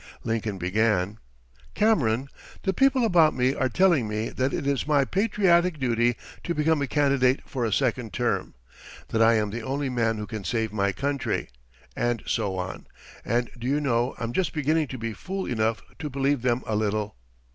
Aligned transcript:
Lincoln 0.23 0.57
began: 0.57 1.19
"Cameron, 1.75 2.27
the 2.63 2.73
people 2.73 3.05
about 3.05 3.35
me 3.35 3.53
are 3.53 3.69
telling 3.69 4.07
me 4.07 4.29
that 4.29 4.51
it 4.51 4.65
is 4.65 4.87
my 4.87 5.05
patriotic 5.05 5.77
duty 5.77 6.15
to 6.43 6.55
become 6.55 6.81
a 6.81 6.87
candidate 6.87 7.41
for 7.47 7.65
a 7.65 7.71
second 7.71 8.11
term, 8.11 8.55
that 9.09 9.21
I 9.21 9.35
am 9.35 9.51
the 9.51 9.61
only 9.61 9.91
man 9.91 10.17
who 10.17 10.25
can 10.25 10.43
save 10.43 10.73
my 10.73 10.91
country, 10.91 11.49
and 11.95 12.23
so 12.25 12.57
on; 12.57 12.87
and 13.23 13.51
do 13.55 13.67
you 13.67 13.79
know 13.79 14.15
I'm 14.17 14.33
just 14.33 14.53
beginning 14.53 14.87
to 14.87 14.97
be 14.97 15.13
fool 15.13 15.45
enough 15.45 15.83
to 15.99 16.09
believe 16.09 16.41
them 16.41 16.63
a 16.65 16.75
little. 16.75 17.15